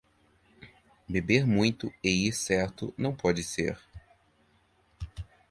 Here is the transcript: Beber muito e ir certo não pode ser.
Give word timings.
Beber 1.07 1.45
muito 1.45 1.93
e 2.03 2.09
ir 2.09 2.33
certo 2.33 2.91
não 2.97 3.15
pode 3.15 3.43
ser. 3.43 3.77